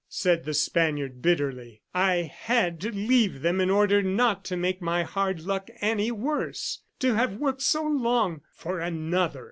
[0.09, 1.83] said the Spaniard bitterly.
[1.93, 6.79] "I had to leave them in order not to make my hard luck any worse.
[7.01, 8.41] To have worked so long...
[8.51, 9.39] for another!"